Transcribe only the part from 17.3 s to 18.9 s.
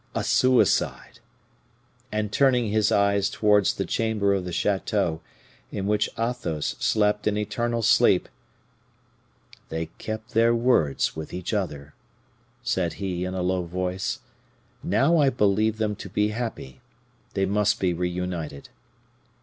they must be reunited."